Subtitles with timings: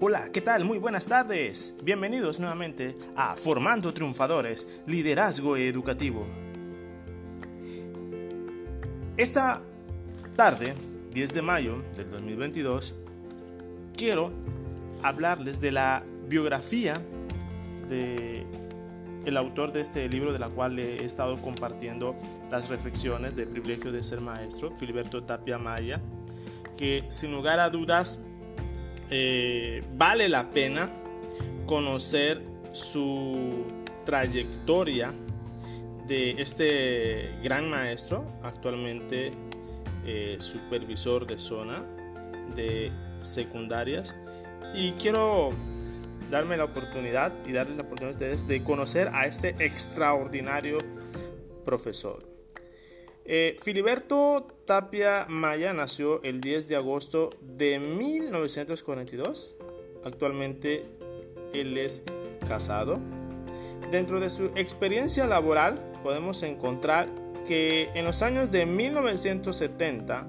[0.00, 0.64] Hola, ¿qué tal?
[0.64, 1.76] Muy buenas tardes.
[1.82, 6.24] Bienvenidos nuevamente a Formando Triunfadores, Liderazgo Educativo.
[9.16, 9.60] Esta
[10.36, 10.74] tarde,
[11.12, 12.94] 10 de mayo del 2022,
[13.96, 14.30] quiero
[15.02, 17.02] hablarles de la biografía
[17.88, 18.46] de
[19.36, 22.14] autor de este libro de la cual he estado compartiendo
[22.52, 26.00] las reflexiones del privilegio de ser maestro, Filiberto Tapia Maya,
[26.78, 28.20] que sin lugar a dudas
[29.10, 30.90] eh, vale la pena
[31.66, 33.66] conocer su
[34.04, 35.12] trayectoria
[36.06, 39.32] de este gran maestro, actualmente
[40.04, 41.84] eh, supervisor de zona
[42.54, 42.90] de
[43.20, 44.14] secundarias.
[44.74, 45.50] Y quiero
[46.30, 50.78] darme la oportunidad y darles la oportunidad a ustedes de conocer a este extraordinario
[51.64, 52.37] profesor.
[53.30, 59.58] Eh, Filiberto Tapia Maya nació el 10 de agosto de 1942.
[60.02, 60.86] Actualmente
[61.52, 62.04] él es
[62.46, 62.98] casado.
[63.90, 67.10] Dentro de su experiencia laboral podemos encontrar
[67.46, 70.26] que en los años de 1970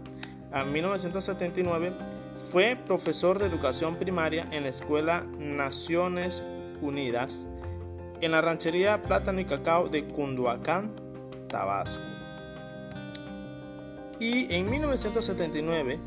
[0.52, 1.94] a 1979
[2.36, 6.44] fue profesor de educación primaria en la Escuela Naciones
[6.82, 7.48] Unidas
[8.20, 10.94] en la ranchería Plátano y Cacao de Cunduacán,
[11.48, 12.09] Tabasco
[14.20, 16.00] y en 1979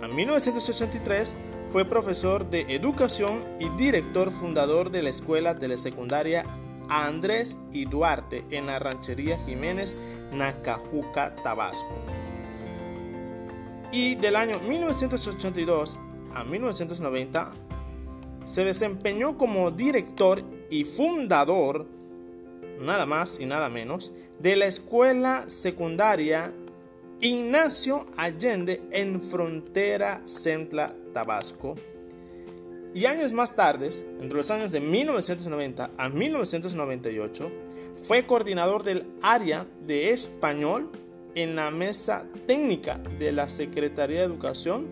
[0.00, 1.36] a 1983
[1.66, 6.44] fue profesor de educación y director fundador de la escuela telesecundaria
[6.88, 9.96] Andrés y Duarte en la ranchería Jiménez,
[10.32, 11.94] Nacajuca, Tabasco.
[13.92, 15.98] Y del año 1982
[16.34, 17.52] a 1990
[18.44, 21.86] se desempeñó como director y fundador,
[22.80, 26.52] nada más y nada menos, de la escuela secundaria
[27.24, 31.76] Ignacio Allende en Frontera Centla, Tabasco.
[32.94, 37.48] Y años más tarde, entre los años de 1990 a 1998,
[38.02, 40.90] fue coordinador del área de español
[41.36, 44.88] en la mesa técnica de la Secretaría de Educación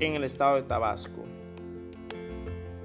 [0.00, 1.22] en el estado de Tabasco.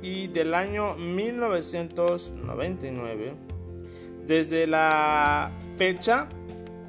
[0.03, 3.33] Y del año 1999,
[4.27, 6.29] desde la fecha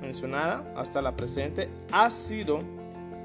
[0.05, 2.61] mencionada hasta la presente, ha sido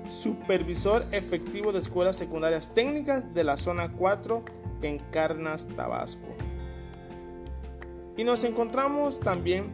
[0.10, 4.44] supervisor efectivo de escuelas secundarias técnicas de la zona 4
[4.82, 6.28] en Carnas, Tabasco.
[8.18, 9.72] Y nos encontramos también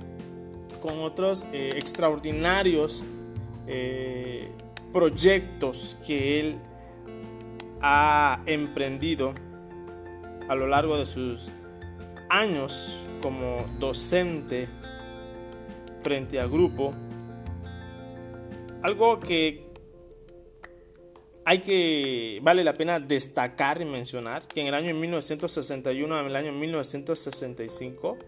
[0.82, 3.04] con otros eh, extraordinarios
[3.68, 4.52] eh,
[4.92, 6.58] proyectos que él
[7.82, 9.34] ha emprendido
[10.48, 11.52] a lo largo de sus
[12.30, 14.68] años como docente
[16.06, 16.94] frente a grupo.
[18.84, 19.66] Algo que
[21.44, 26.36] hay que, vale la pena destacar y mencionar, que en el año 1961 en el
[26.36, 28.20] año 1965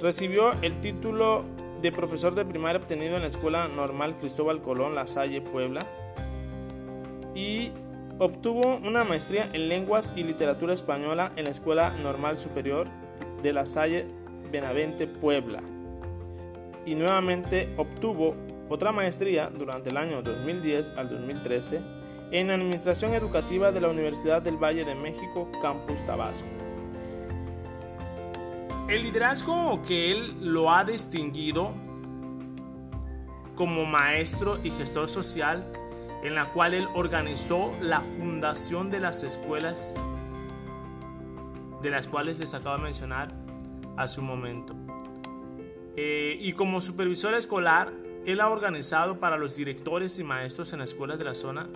[0.00, 1.44] recibió el título
[1.82, 5.84] de profesor de primaria obtenido en la Escuela Normal Cristóbal Colón, La Salle, Puebla,
[7.34, 7.70] y
[8.18, 12.88] obtuvo una maestría en lenguas y literatura española en la Escuela Normal Superior
[13.42, 14.06] de La Salle,
[14.50, 15.60] Benavente, Puebla
[16.88, 18.34] y nuevamente obtuvo
[18.70, 21.82] otra maestría durante el año 2010 al 2013
[22.30, 26.48] en Administración Educativa de la Universidad del Valle de México, Campus Tabasco.
[28.88, 31.72] El liderazgo que él lo ha distinguido
[33.54, 35.70] como maestro y gestor social,
[36.22, 39.94] en la cual él organizó la fundación de las escuelas,
[41.82, 43.34] de las cuales les acabo de mencionar
[43.98, 44.87] hace un momento.
[46.00, 47.92] Eh, y como supervisor escolar,
[48.24, 51.68] él ha organizado para los directores y maestros en las escuelas de la zona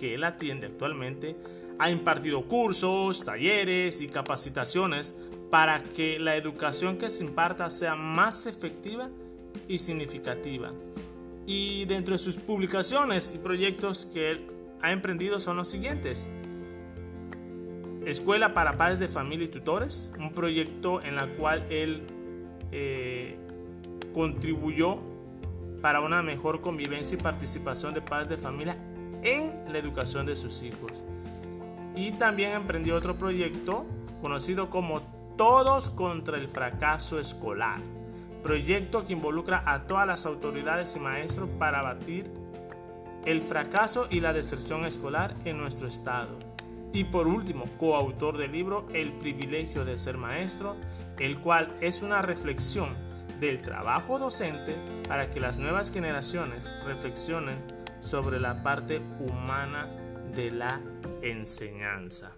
[0.00, 1.36] que él atiende actualmente,
[1.78, 5.14] ha impartido cursos, talleres y capacitaciones
[5.50, 9.10] para que la educación que se imparta sea más efectiva
[9.68, 10.70] y significativa.
[11.44, 14.46] Y dentro de sus publicaciones y proyectos que él
[14.80, 16.30] ha emprendido son los siguientes.
[18.06, 22.06] Escuela para Padres de Familia y Tutores, un proyecto en el cual él
[22.72, 23.36] eh,
[24.16, 24.96] contribuyó
[25.82, 28.74] para una mejor convivencia y participación de padres de familia
[29.22, 31.04] en la educación de sus hijos.
[31.94, 33.84] Y también emprendió otro proyecto
[34.22, 35.02] conocido como
[35.36, 37.78] Todos contra el fracaso escolar,
[38.42, 42.24] proyecto que involucra a todas las autoridades y maestros para abatir
[43.26, 46.38] el fracaso y la deserción escolar en nuestro estado.
[46.94, 50.74] Y por último, coautor del libro El privilegio de ser maestro,
[51.18, 53.05] el cual es una reflexión
[53.38, 54.76] del trabajo docente
[55.08, 57.56] para que las nuevas generaciones reflexionen
[58.00, 59.88] sobre la parte humana
[60.34, 60.80] de la
[61.22, 62.36] enseñanza.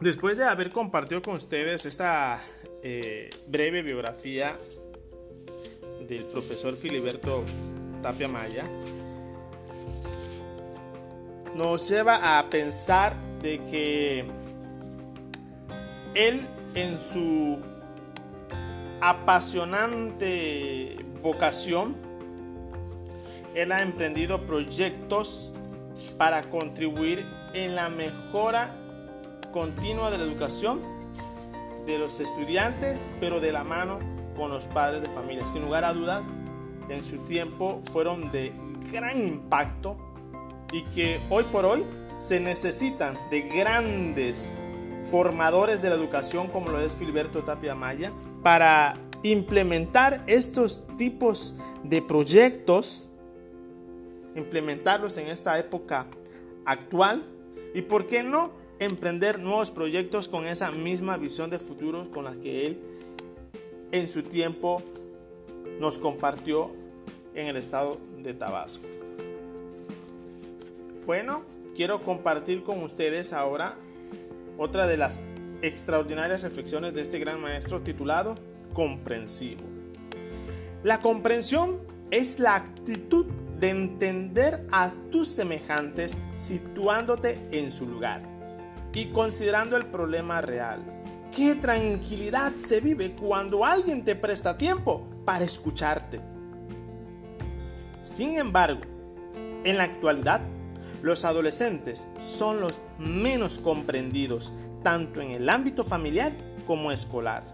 [0.00, 2.40] Después de haber compartido con ustedes esta
[2.82, 4.56] eh, breve biografía
[6.06, 7.44] del profesor Filiberto
[8.00, 8.64] Tapia Maya,
[11.56, 14.24] nos lleva a pensar de que
[16.14, 17.58] él en su
[19.08, 21.96] apasionante vocación,
[23.54, 25.52] él ha emprendido proyectos
[26.16, 28.74] para contribuir en la mejora
[29.52, 30.80] continua de la educación
[31.86, 33.98] de los estudiantes, pero de la mano
[34.36, 35.46] con los padres de familia.
[35.46, 36.26] Sin lugar a dudas,
[36.90, 38.52] en su tiempo fueron de
[38.92, 39.96] gran impacto
[40.70, 41.84] y que hoy por hoy
[42.18, 44.58] se necesitan de grandes
[45.10, 52.02] formadores de la educación como lo es Filiberto Tapia Maya para implementar estos tipos de
[52.02, 53.08] proyectos,
[54.34, 56.06] implementarlos en esta época
[56.64, 57.24] actual
[57.74, 62.34] y por qué no emprender nuevos proyectos con esa misma visión de futuro con la
[62.34, 62.80] que él
[63.90, 64.82] en su tiempo
[65.80, 66.70] nos compartió
[67.34, 68.86] en el estado de Tabasco.
[71.06, 71.42] Bueno,
[71.74, 73.74] quiero compartir con ustedes ahora
[74.58, 75.18] otra de las
[75.62, 78.36] extraordinarias reflexiones de este gran maestro titulado
[78.72, 79.62] Comprensivo.
[80.82, 83.26] La comprensión es la actitud
[83.58, 88.22] de entender a tus semejantes situándote en su lugar
[88.92, 90.80] y considerando el problema real.
[91.34, 96.20] Qué tranquilidad se vive cuando alguien te presta tiempo para escucharte.
[98.02, 98.80] Sin embargo,
[99.64, 100.40] en la actualidad,
[101.02, 104.52] los adolescentes son los menos comprendidos,
[104.82, 106.32] tanto en el ámbito familiar
[106.66, 107.44] como escolar.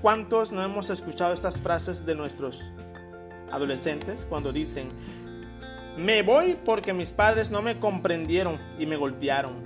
[0.00, 2.62] ¿Cuántos no hemos escuchado estas frases de nuestros
[3.52, 4.90] adolescentes cuando dicen,
[5.96, 9.62] me voy porque mis padres no me comprendieron y me golpearon.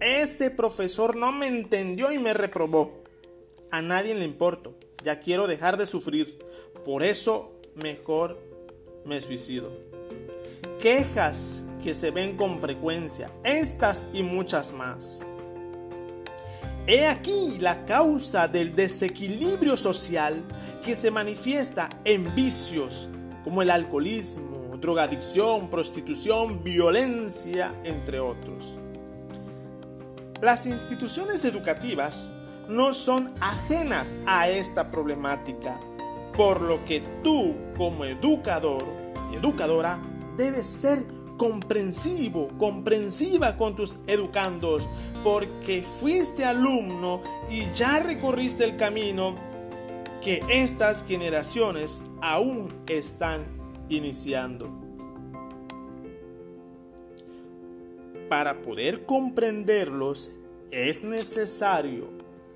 [0.00, 3.04] Ese profesor no me entendió y me reprobó.
[3.70, 4.74] A nadie le importo.
[5.02, 6.38] Ya quiero dejar de sufrir.
[6.84, 8.38] Por eso mejor
[9.04, 9.91] me suicido.
[10.82, 13.30] Quejas que se ven con frecuencia.
[13.44, 15.24] Estas y muchas más.
[16.88, 20.44] He aquí la causa del desequilibrio social
[20.84, 23.08] que se manifiesta en vicios
[23.44, 28.76] como el alcoholismo, drogadicción, prostitución, violencia, entre otros.
[30.40, 32.32] Las instituciones educativas
[32.68, 35.78] no son ajenas a esta problemática,
[36.36, 38.84] por lo que tú como educador
[39.32, 40.00] y educadora
[40.36, 41.04] debes ser
[41.36, 44.88] comprensivo, comprensiva con tus educandos,
[45.24, 47.20] porque fuiste alumno
[47.50, 49.34] y ya recorriste el camino
[50.22, 53.44] que estas generaciones aún están
[53.88, 54.70] iniciando.
[58.28, 60.30] Para poder comprenderlos
[60.70, 62.08] es necesario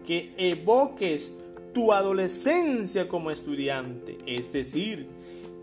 [0.07, 1.39] que evoques
[1.75, 5.16] tu adolescencia como estudiante, es decir,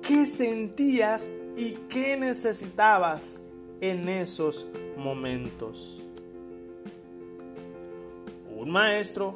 [0.05, 3.41] qué sentías y qué necesitabas
[3.81, 4.67] en esos
[4.97, 6.01] momentos.
[8.55, 9.35] Un maestro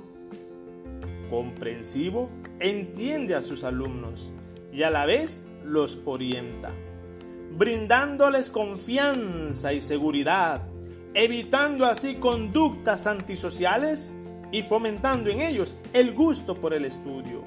[1.29, 2.29] comprensivo
[2.59, 4.31] entiende a sus alumnos
[4.71, 6.71] y a la vez los orienta,
[7.57, 10.67] brindándoles confianza y seguridad,
[11.13, 14.15] evitando así conductas antisociales
[14.51, 17.43] y fomentando en ellos el gusto por el estudio.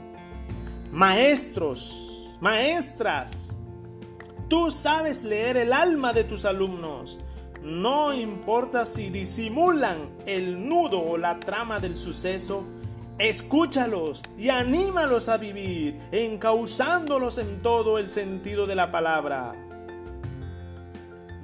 [0.90, 2.09] Maestros,
[2.40, 3.58] maestras,
[4.48, 7.20] tú sabes leer el alma de tus alumnos.
[7.62, 12.64] No importa si disimulan el nudo o la trama del suceso,
[13.20, 19.52] Escúchalos y anímalos a vivir, encauzándolos en todo el sentido de la palabra.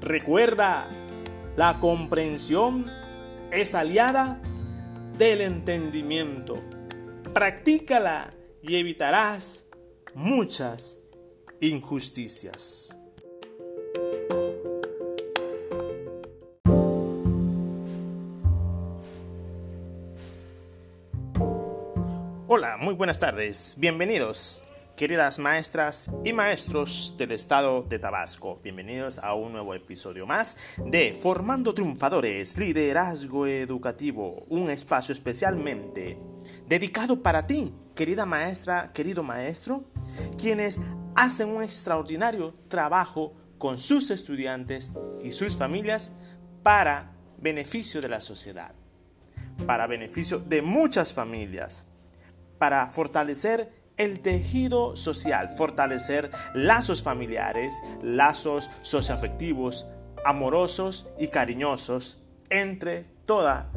[0.01, 0.89] Recuerda,
[1.55, 2.91] la comprensión
[3.53, 4.41] es aliada
[5.19, 6.63] del entendimiento.
[7.35, 9.66] Practícala y evitarás
[10.17, 10.99] muchas
[11.61, 12.99] injusticias.
[22.49, 23.77] Hola, muy buenas tardes.
[23.79, 24.65] Bienvenidos,
[24.97, 28.59] queridas maestras y maestros del estado de Tabasco.
[28.63, 36.19] Bienvenidos a un nuevo episodio más de Formando Triunfadores, Liderazgo Educativo, un espacio especialmente
[36.67, 39.85] dedicado para ti, querida maestra, querido maestro,
[40.39, 40.81] quienes
[41.17, 44.93] hacen un extraordinario trabajo con sus estudiantes
[45.25, 46.13] y sus familias
[46.63, 48.73] para beneficio de la sociedad,
[49.67, 51.89] para beneficio de muchas familias
[52.59, 59.87] para fortalecer el tejido social, fortalecer lazos familiares, lazos socioafectivos,
[60.25, 62.19] amorosos y cariñosos
[62.51, 63.71] entre toda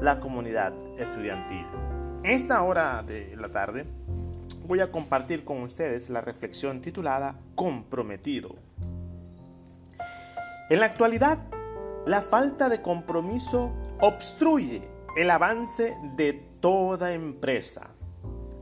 [0.00, 1.93] la comunidad estudiantil.
[2.24, 3.84] Esta hora de la tarde
[4.66, 8.56] voy a compartir con ustedes la reflexión titulada Comprometido.
[10.70, 11.38] En la actualidad,
[12.06, 14.88] la falta de compromiso obstruye
[15.18, 17.94] el avance de toda empresa.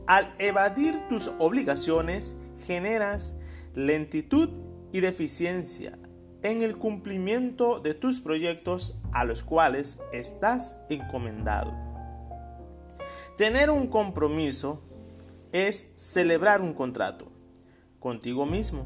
[0.07, 2.35] Al evadir tus obligaciones,
[2.67, 3.39] generas
[3.75, 4.49] lentitud
[4.91, 5.97] y deficiencia
[6.41, 11.92] en el cumplimiento de tus proyectos a los cuales estás encomendado.
[13.37, 14.83] Tener un compromiso
[15.51, 17.31] es celebrar un contrato
[17.99, 18.85] contigo mismo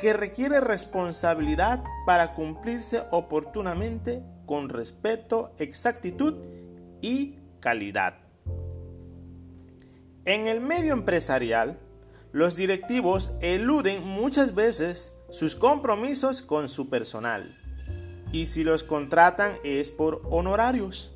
[0.00, 6.34] que requiere responsabilidad para cumplirse oportunamente con respeto, exactitud
[7.00, 8.18] y calidad.
[10.24, 11.78] En el medio empresarial,
[12.32, 17.48] los directivos eluden muchas veces sus compromisos con su personal
[18.32, 21.13] y si los contratan es por honorarios.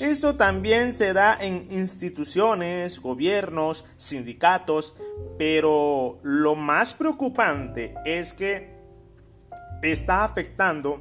[0.00, 4.94] Esto también se da en instituciones, gobiernos, sindicatos,
[5.38, 8.76] pero lo más preocupante es que
[9.82, 11.00] está afectando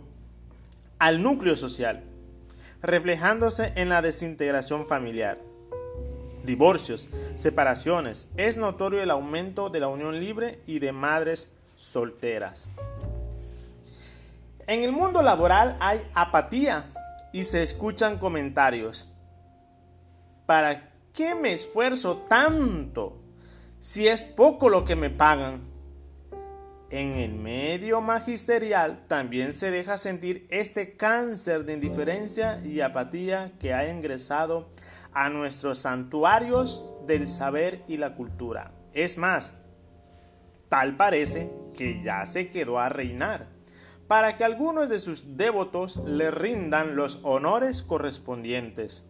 [0.97, 2.03] al núcleo social,
[2.81, 5.39] reflejándose en la desintegración familiar.
[6.45, 12.69] Divorcios, separaciones, es notorio el aumento de la unión libre y de madres solteras.
[14.67, 16.85] En el mundo laboral hay apatía
[17.35, 19.13] y se escuchan comentarios.
[20.45, 23.21] ¿Para qué me esfuerzo tanto
[23.81, 25.59] si es poco lo que me pagan?
[26.89, 33.73] En el medio magisterial también se deja sentir este cáncer de indiferencia y apatía que
[33.73, 34.69] ha ingresado
[35.11, 38.71] a nuestros santuarios del saber y la cultura.
[38.93, 39.61] Es más,
[40.69, 43.54] tal parece que ya se quedó a reinar
[44.07, 49.09] para que algunos de sus devotos le rindan los honores correspondientes,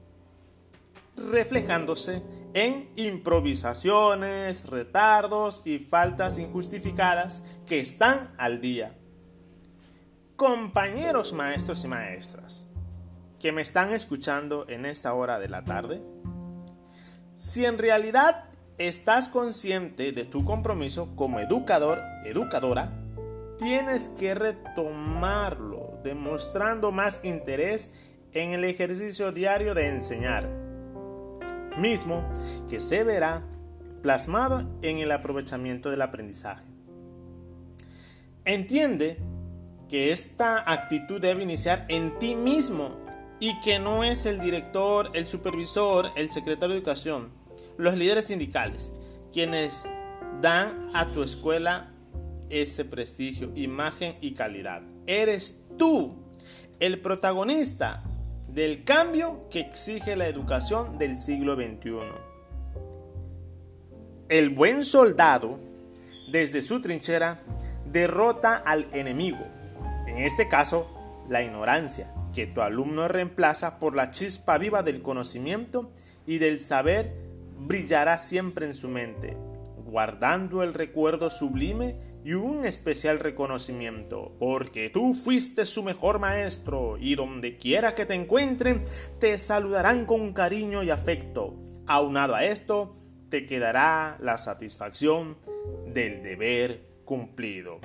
[1.17, 2.21] reflejándose
[2.53, 8.95] en improvisaciones, retardos y faltas injustificadas que están al día.
[10.37, 12.69] Compañeros maestros y maestras,
[13.39, 16.01] que me están escuchando en esta hora de la tarde,
[17.35, 18.45] si en realidad
[18.77, 23.04] estás consciente de tu compromiso como educador, educadora,
[23.57, 27.95] tienes que retomarlo, demostrando más interés
[28.33, 30.49] en el ejercicio diario de enseñar,
[31.77, 32.27] mismo
[32.69, 33.43] que se verá
[34.01, 36.63] plasmado en el aprovechamiento del aprendizaje.
[38.43, 39.17] Entiende
[39.89, 42.97] que esta actitud debe iniciar en ti mismo
[43.39, 47.31] y que no es el director, el supervisor, el secretario de educación,
[47.77, 48.93] los líderes sindicales,
[49.31, 49.89] quienes
[50.41, 51.91] dan a tu escuela
[52.49, 54.81] ese prestigio, imagen y calidad.
[55.07, 56.15] Eres tú
[56.79, 58.03] el protagonista
[58.47, 61.91] del cambio que exige la educación del siglo XXI.
[64.29, 65.59] El buen soldado,
[66.31, 67.41] desde su trinchera,
[67.91, 69.45] derrota al enemigo,
[70.07, 70.87] en este caso,
[71.29, 75.91] la ignorancia, que tu alumno reemplaza por la chispa viva del conocimiento
[76.25, 77.13] y del saber
[77.59, 79.37] brillará siempre en su mente,
[79.85, 87.13] guardando el recuerdo sublime y un especial reconocimiento, porque tú fuiste su mejor maestro y
[87.13, 88.81] donde quiera que te encuentren,
[89.19, 91.53] te saludarán con cariño y afecto.
[91.85, 92.93] Aunado a esto,
[93.29, 95.37] te quedará la satisfacción
[95.93, 97.79] del deber cumplido.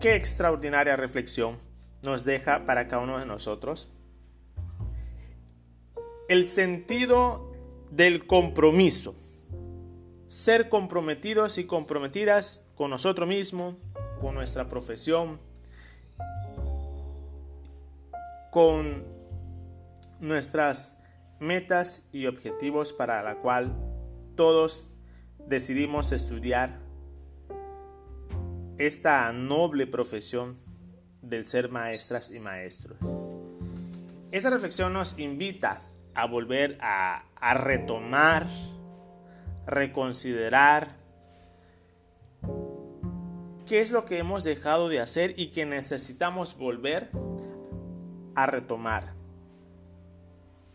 [0.00, 1.56] Qué extraordinaria reflexión
[2.02, 3.88] nos deja para cada uno de nosotros.
[6.28, 7.52] El sentido
[7.92, 9.14] del compromiso
[10.34, 13.76] ser comprometidos y comprometidas con nosotros mismos,
[14.20, 15.38] con nuestra profesión,
[18.50, 19.04] con
[20.18, 20.98] nuestras
[21.38, 23.76] metas y objetivos para la cual
[24.34, 24.88] todos
[25.46, 26.80] decidimos estudiar
[28.76, 30.56] esta noble profesión
[31.22, 32.98] del ser maestras y maestros.
[34.32, 35.80] Esta reflexión nos invita
[36.12, 37.22] a volver a,
[37.54, 38.48] retomar
[39.66, 40.96] reconsiderar
[43.66, 47.10] qué es lo que hemos dejado de hacer y que necesitamos volver
[48.34, 49.14] a retomar,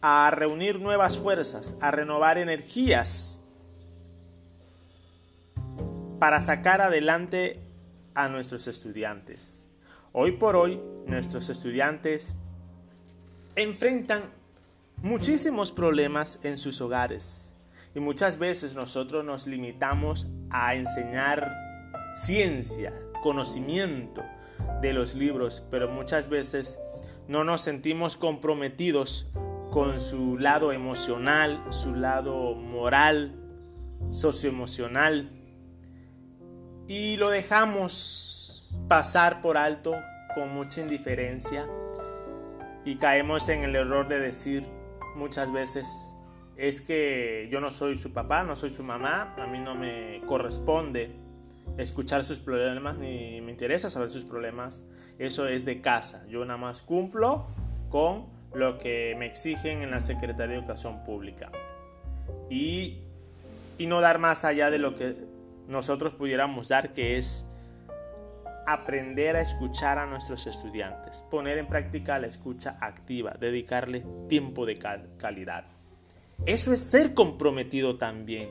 [0.02, 3.44] a reunir nuevas fuerzas, a renovar energías
[6.20, 7.60] para sacar adelante
[8.16, 9.70] a nuestros estudiantes.
[10.12, 12.36] Hoy por hoy nuestros estudiantes
[13.56, 14.24] enfrentan
[14.98, 17.56] muchísimos problemas en sus hogares
[18.00, 21.54] Y muchas veces nosotros nos limitamos a enseñar
[22.16, 24.24] ciencia, conocimiento
[24.80, 26.80] de los libros, pero muchas veces
[27.28, 29.28] no nos sentimos comprometidos
[29.70, 33.36] con su lado emocional, su lado moral,
[34.12, 35.30] socioemocional,
[36.88, 39.94] y lo dejamos pasar por alto
[40.36, 41.68] con mucha indiferencia
[42.86, 44.66] y caemos en el error de decir
[45.18, 46.09] muchas veces
[46.60, 50.22] es que yo no soy su papá, no soy su mamá, a mí no me
[50.26, 51.10] corresponde
[51.78, 54.84] escuchar sus problemas ni me interesa saber sus problemas,
[55.20, 57.48] eso es de casa, yo nada más cumplo
[57.88, 61.50] con lo que me exigen en la Secretaría de Educación Pública.
[62.50, 63.04] Y,
[63.78, 65.16] y no dar más allá de lo que
[65.70, 67.50] nosotros pudiéramos dar, que es
[68.68, 74.78] aprender a escuchar a nuestros estudiantes, poner en práctica la escucha activa, dedicarle tiempo de
[75.18, 75.79] calidad.
[76.46, 78.50] Eso es ser comprometido también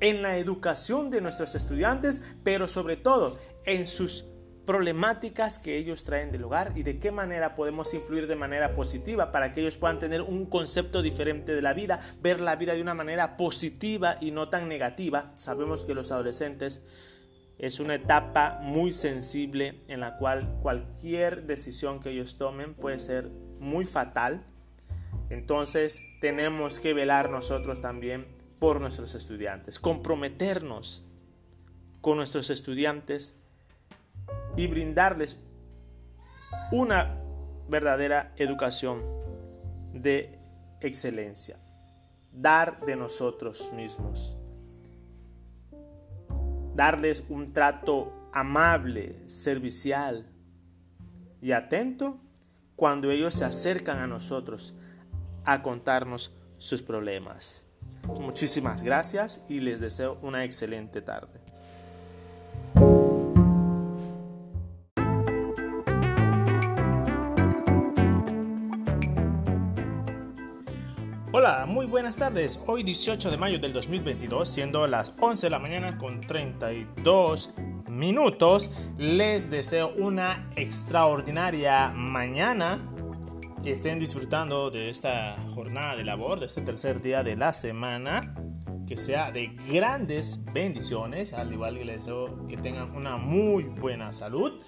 [0.00, 4.24] en la educación de nuestros estudiantes, pero sobre todo en sus
[4.64, 9.32] problemáticas que ellos traen del hogar y de qué manera podemos influir de manera positiva
[9.32, 12.82] para que ellos puedan tener un concepto diferente de la vida, ver la vida de
[12.82, 15.32] una manera positiva y no tan negativa.
[15.36, 16.84] Sabemos que los adolescentes
[17.58, 23.30] es una etapa muy sensible en la cual cualquier decisión que ellos tomen puede ser
[23.60, 24.44] muy fatal.
[25.30, 28.26] Entonces tenemos que velar nosotros también
[28.58, 31.04] por nuestros estudiantes, comprometernos
[32.00, 33.36] con nuestros estudiantes
[34.56, 35.40] y brindarles
[36.72, 37.20] una
[37.68, 39.02] verdadera educación
[39.92, 40.38] de
[40.80, 41.58] excelencia,
[42.32, 44.38] dar de nosotros mismos
[46.78, 50.30] darles un trato amable, servicial
[51.42, 52.20] y atento
[52.76, 54.76] cuando ellos se acercan a nosotros
[55.48, 57.64] a contarnos sus problemas.
[58.20, 61.40] Muchísimas gracias y les deseo una excelente tarde.
[71.32, 72.62] Hola, muy buenas tardes.
[72.66, 77.54] Hoy 18 de mayo del 2022, siendo las 11 de la mañana con 32
[77.88, 82.97] minutos, les deseo una extraordinaria mañana.
[83.62, 88.34] Que estén disfrutando de esta jornada de labor, de este tercer día de la semana.
[88.86, 94.12] Que sea de grandes bendiciones, al igual que les deseo que tengan una muy buena
[94.12, 94.60] salud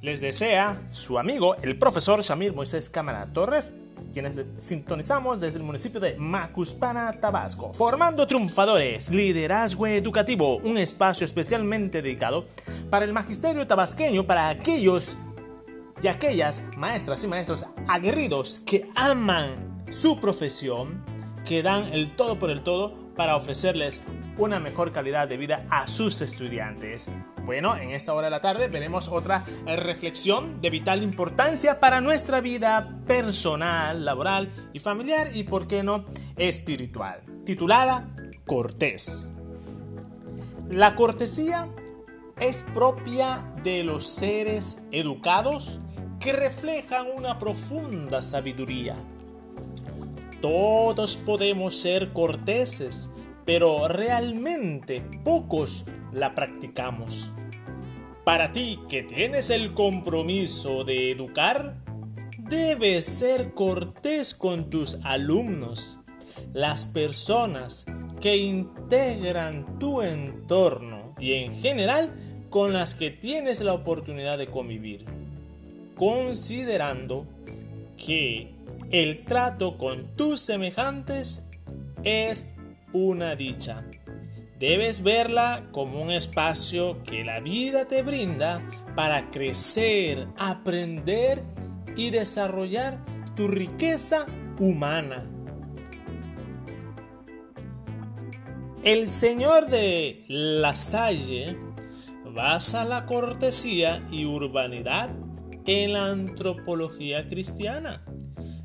[0.00, 3.74] les desea su amigo, el profesor Shamir Moisés Cámara Torres,
[4.12, 12.00] quienes sintonizamos desde el municipio de Macuspana, Tabasco, formando triunfadores, liderazgo educativo, un espacio especialmente
[12.00, 12.46] dedicado
[12.90, 15.16] para el magisterio tabasqueño, para aquellos
[16.02, 19.48] y aquellas maestras y maestros aguerridos que aman
[19.90, 21.04] su profesión,
[21.44, 24.02] que dan el todo por el todo para ofrecerles
[24.36, 27.10] una mejor calidad de vida a sus estudiantes.
[27.44, 32.40] Bueno, en esta hora de la tarde veremos otra reflexión de vital importancia para nuestra
[32.40, 36.04] vida personal, laboral y familiar y, por qué no,
[36.36, 38.08] espiritual, titulada
[38.46, 39.32] Cortés.
[40.70, 41.66] La cortesía
[42.38, 45.80] es propia de los seres educados
[46.20, 48.94] que reflejan una profunda sabiduría.
[50.40, 53.10] Todos podemos ser corteses
[53.48, 57.32] pero realmente pocos la practicamos.
[58.22, 61.82] Para ti que tienes el compromiso de educar,
[62.36, 65.96] debes ser cortés con tus alumnos,
[66.52, 67.86] las personas
[68.20, 72.14] que integran tu entorno y en general
[72.50, 75.06] con las que tienes la oportunidad de convivir,
[75.98, 77.26] considerando
[78.02, 78.54] que
[78.90, 81.50] el trato con tus semejantes
[82.04, 82.54] es
[82.92, 83.84] una dicha.
[84.58, 88.62] Debes verla como un espacio que la vida te brinda
[88.96, 91.42] para crecer, aprender
[91.96, 92.98] y desarrollar
[93.36, 94.26] tu riqueza
[94.58, 95.30] humana.
[98.84, 101.56] El Señor de La Salle
[102.24, 105.10] basa la cortesía y urbanidad
[105.68, 108.02] en la antropología cristiana.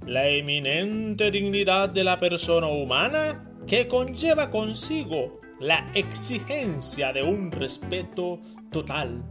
[0.08, 8.40] La eminente dignidad de la persona humana que conlleva consigo la exigencia de un respeto
[8.72, 9.22] total.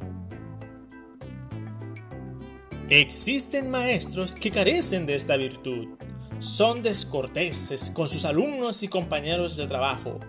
[2.90, 5.96] Existen maestros que carecen de esta virtud.
[6.40, 10.20] Son descorteses con sus alumnos y compañeros de trabajo,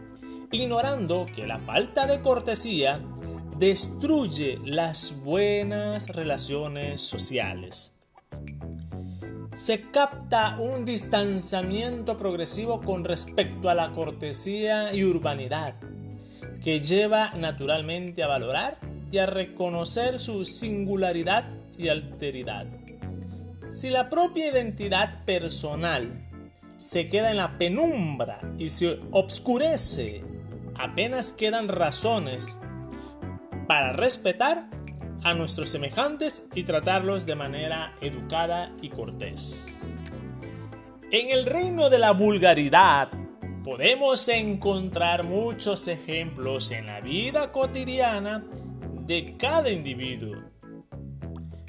[0.49, 3.01] ignorando que la falta de cortesía
[3.65, 7.93] destruye las buenas relaciones sociales.
[9.53, 15.75] se capta un distanciamiento progresivo con respecto a la cortesía y urbanidad,
[16.61, 21.45] que lleva naturalmente a valorar y a reconocer su singularidad
[21.77, 22.67] y alteridad.
[23.71, 26.27] Si la propia identidad personal
[26.75, 30.21] se queda en la penumbra y se obscurece,
[30.75, 32.59] apenas quedan razones
[33.67, 34.67] para respetar
[35.23, 39.97] a nuestros semejantes y tratarlos de manera educada y cortés.
[41.11, 43.09] En el reino de la vulgaridad
[43.63, 48.43] podemos encontrar muchos ejemplos en la vida cotidiana
[49.05, 50.35] de cada individuo.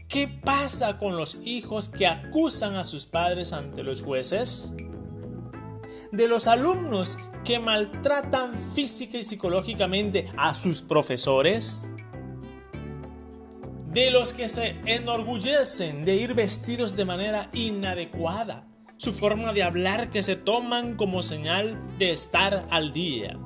[0.08, 4.74] ¿Qué pasa con los hijos que acusan a sus padres ante los jueces?
[6.10, 11.88] De los alumnos que maltratan física y psicológicamente a sus profesores?
[13.94, 20.10] de los que se enorgullecen de ir vestidos de manera inadecuada, su forma de hablar
[20.10, 23.38] que se toman como señal de estar al día.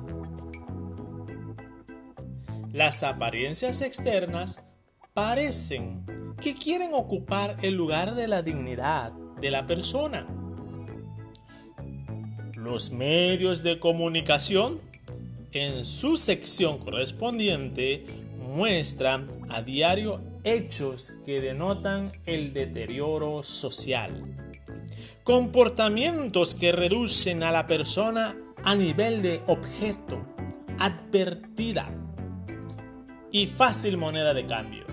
[2.73, 4.63] Las apariencias externas
[5.13, 6.03] parecen
[6.41, 10.38] que quieren ocupar el lugar de la dignidad de la persona.
[12.69, 14.79] Los medios de comunicación
[15.53, 18.05] en su sección correspondiente
[18.37, 24.23] muestran a diario hechos que denotan el deterioro social.
[25.23, 30.23] Comportamientos que reducen a la persona a nivel de objeto,
[30.77, 31.89] advertida
[33.31, 34.85] y fácil moneda de cambio.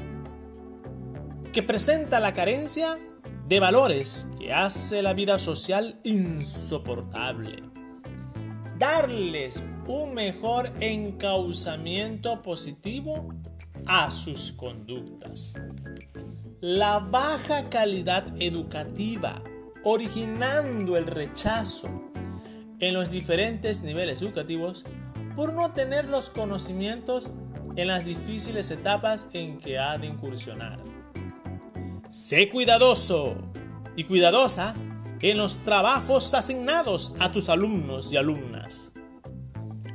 [1.52, 2.98] Que presenta la carencia
[3.48, 7.62] de valores que hace la vida social insoportable.
[8.78, 13.28] Darles un mejor encauzamiento positivo
[13.86, 15.54] a sus conductas.
[16.60, 19.40] La baja calidad educativa,
[19.84, 22.10] originando el rechazo
[22.80, 24.84] en los diferentes niveles educativos
[25.36, 27.32] por no tener los conocimientos
[27.76, 30.80] en las difíciles etapas en que ha de incursionar.
[32.08, 33.36] Sé cuidadoso
[33.96, 34.74] y cuidadosa
[35.20, 38.92] en los trabajos asignados a tus alumnos y alumnas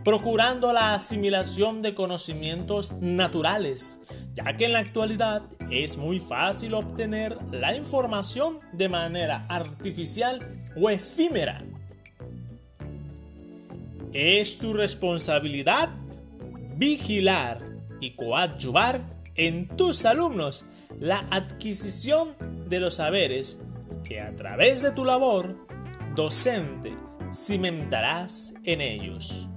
[0.04, 4.02] procurando la asimilación de conocimientos naturales,
[4.34, 10.46] ya que en la actualidad es muy fácil obtener la información de manera artificial
[10.76, 11.64] o efímera.
[14.14, 15.90] Es tu responsabilidad
[16.76, 17.60] vigilar
[18.00, 19.02] y coadyuvar
[19.36, 20.66] en tus alumnos
[21.02, 22.36] la adquisición
[22.70, 23.60] de los saberes
[24.06, 25.58] que a través de tu labor
[26.16, 26.94] docente
[27.34, 29.50] cimentarás en ellos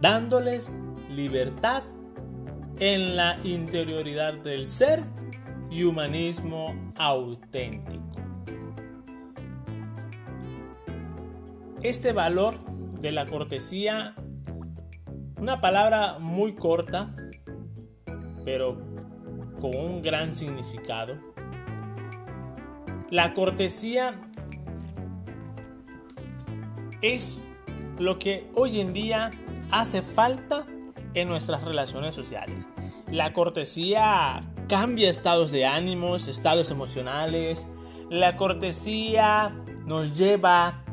[0.00, 0.72] dándoles
[1.10, 1.82] libertad
[2.78, 5.02] en la interioridad del ser
[5.70, 8.04] y humanismo auténtico.
[11.82, 12.58] Este valor
[13.00, 14.14] de la cortesía,
[15.40, 17.14] una palabra muy corta,
[18.44, 18.87] pero
[19.60, 21.16] con un gran significado.
[23.10, 24.20] La cortesía
[27.00, 27.48] es
[27.98, 29.30] lo que hoy en día
[29.70, 30.64] hace falta
[31.14, 32.68] en nuestras relaciones sociales.
[33.10, 37.66] La cortesía cambia estados de ánimos, estados emocionales.
[38.10, 39.54] La cortesía
[39.86, 40.84] nos lleva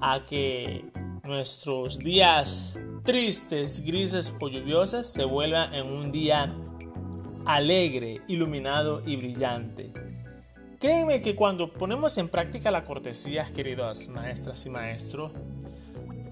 [0.00, 0.84] a que
[1.24, 6.54] nuestros días tristes, grises o lluviosos se vuelvan en un día
[7.46, 9.92] alegre, iluminado y brillante.
[10.78, 15.32] Créeme que cuando ponemos en práctica la cortesía, queridas maestras y maestros,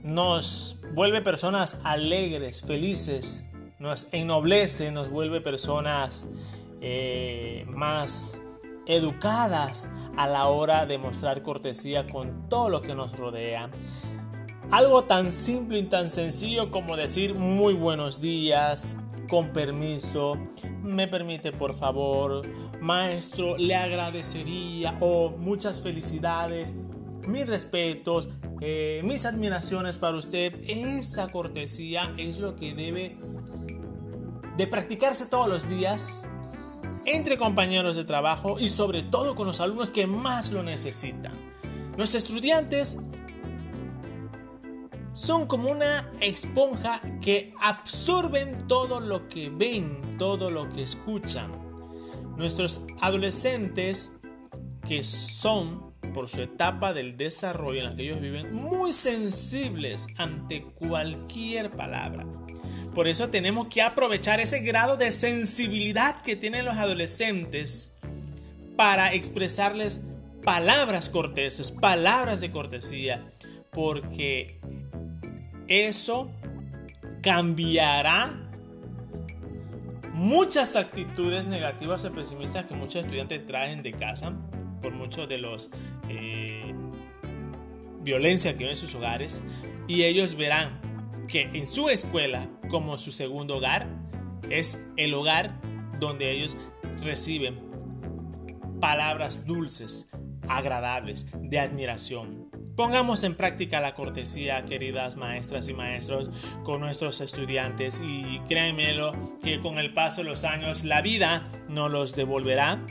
[0.02, 3.44] nos vuelve personas alegres, felices,
[3.78, 6.28] nos ennoblece, nos vuelve personas
[6.82, 8.42] eh, más
[8.86, 13.70] educadas a la hora de mostrar cortesía con todo lo que nos rodea.
[14.70, 18.96] Algo tan simple y tan sencillo como decir muy buenos días,
[19.28, 20.38] con permiso,
[20.82, 22.46] me permite por favor,
[22.80, 26.74] maestro, le agradecería o muchas felicidades,
[27.26, 28.28] mis respetos,
[28.60, 30.54] eh, mis admiraciones para usted.
[30.66, 33.16] Esa cortesía es lo que debe
[34.56, 36.28] de practicarse todos los días
[37.06, 41.32] entre compañeros de trabajo y sobre todo con los alumnos que más lo necesitan.
[41.96, 42.98] Los estudiantes
[45.14, 51.50] son como una esponja que absorben todo lo que ven, todo lo que escuchan.
[52.36, 54.18] Nuestros adolescentes
[54.86, 60.62] que son por su etapa del desarrollo en la que ellos viven, muy sensibles ante
[60.62, 62.26] cualquier palabra.
[62.94, 67.96] Por eso tenemos que aprovechar ese grado de sensibilidad que tienen los adolescentes
[68.76, 70.02] para expresarles
[70.44, 73.26] palabras corteses, palabras de cortesía,
[73.72, 74.60] porque
[75.68, 76.30] eso
[77.22, 78.40] cambiará
[80.12, 84.32] muchas actitudes negativas o pesimistas que muchos estudiantes traen de casa
[84.80, 85.70] por muchos de los
[86.08, 86.74] eh,
[88.02, 89.42] violencia que viven en sus hogares
[89.88, 90.80] y ellos verán
[91.26, 93.88] que en su escuela como su segundo hogar
[94.50, 95.58] es el hogar
[95.98, 96.56] donde ellos
[97.02, 97.58] reciben
[98.80, 100.10] palabras dulces,
[100.48, 102.43] agradables, de admiración.
[102.76, 106.30] Pongamos en práctica la cortesía, queridas maestras y maestros,
[106.64, 111.92] con nuestros estudiantes y créanmelo que con el paso de los años la vida nos
[111.92, 112.84] los devolverá.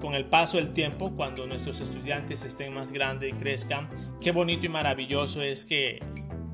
[0.00, 3.88] Con el paso del tiempo, cuando nuestros estudiantes estén más grandes y crezcan,
[4.20, 6.00] qué bonito y maravilloso es que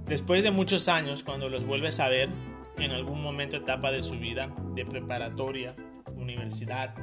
[0.05, 2.29] después de muchos años, cuando los vuelves a ver,
[2.77, 5.75] en algún momento etapa de su vida, de preparatoria,
[6.15, 6.95] universidad,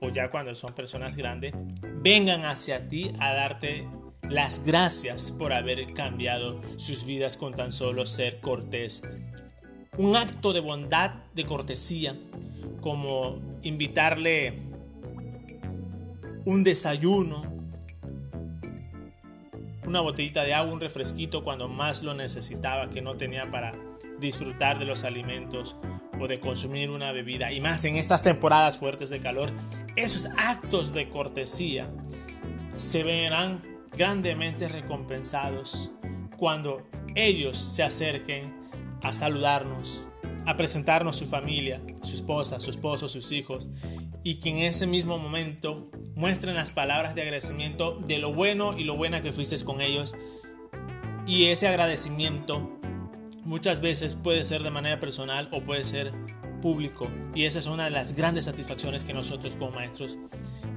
[0.00, 1.56] o ya cuando son personas grandes,
[1.96, 3.88] vengan hacia ti a darte
[4.28, 9.02] las gracias por haber cambiado sus vidas con tan solo ser cortés.
[9.96, 12.16] Un acto de bondad, de cortesía,
[12.80, 14.54] como invitarle
[16.44, 17.44] un desayuno,
[19.86, 23.74] una botellita de agua, un refresquito cuando más lo necesitaba, que no tenía para
[24.18, 25.76] disfrutar de los alimentos
[26.20, 27.52] o de consumir una bebida.
[27.52, 29.52] Y más en estas temporadas fuertes de calor,
[29.96, 31.90] esos actos de cortesía
[32.76, 33.60] se verán
[33.96, 35.92] grandemente recompensados
[36.36, 36.82] cuando
[37.14, 38.54] ellos se acerquen
[39.02, 40.08] a saludarnos,
[40.46, 43.70] a presentarnos su familia, su esposa, su esposo, sus hijos,
[44.22, 48.84] y que en ese mismo momento muestren las palabras de agradecimiento de lo bueno y
[48.84, 50.14] lo buena que fuiste con ellos.
[51.26, 52.78] Y ese agradecimiento
[53.44, 56.10] muchas veces puede ser de manera personal o puede ser
[56.64, 57.08] público.
[57.34, 60.18] Y esa es una de las grandes satisfacciones que nosotros como maestros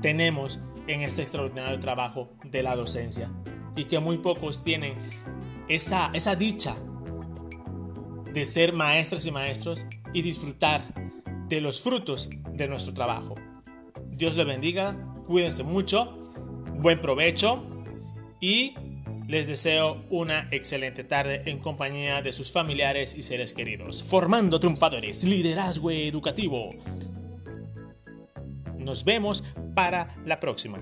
[0.01, 3.31] tenemos en este extraordinario trabajo de la docencia.
[3.73, 4.95] Y que muy pocos tienen
[5.69, 6.75] esa, esa dicha
[8.33, 10.83] de ser maestras y maestros y disfrutar
[11.47, 13.35] de los frutos de nuestro trabajo.
[14.09, 16.17] Dios le bendiga, cuídense mucho,
[16.81, 17.65] buen provecho
[18.41, 18.75] y
[19.27, 24.03] les deseo una excelente tarde en compañía de sus familiares y seres queridos.
[24.03, 26.71] Formando triunfadores, liderazgo educativo.
[28.77, 29.43] Nos vemos
[29.75, 30.79] para la próxima.